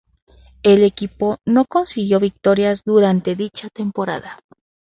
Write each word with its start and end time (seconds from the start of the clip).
El 0.63 0.81
equipo 0.83 1.37
no 1.45 1.65
consiguió 1.65 2.19
victorias 2.19 2.81
durante 2.85 3.35
dicha 3.35 3.69
temporada. 3.69 4.39